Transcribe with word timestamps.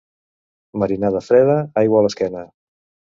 Marinada 0.83 1.21
freda, 1.27 1.59
aigua 1.83 2.01
a 2.01 2.05
l'esquena. 2.07 2.47